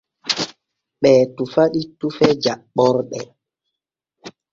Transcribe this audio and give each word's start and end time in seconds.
Ɓee 1.01 1.21
tufa 1.35 1.63
ɗi 1.73 1.81
tufe 1.99 2.25
jaɓɓorɗe. 2.43 3.19